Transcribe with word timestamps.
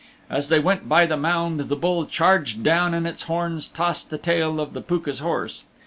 As 0.31 0.49
they 0.49 0.59
went 0.59 0.89
by 0.89 1.05
the 1.05 1.15
mound 1.15 1.59
the 1.59 1.75
Bull 1.75 2.07
charged 2.07 2.63
down 2.63 2.95
and 2.95 3.05
its 3.05 3.21
horns 3.29 3.67
tossed 3.67 4.09
the 4.09 4.17
tail 4.17 4.59
of 4.59 4.73
the 4.73 4.81
Pooka's 4.81 5.19
horse. 5.19 5.63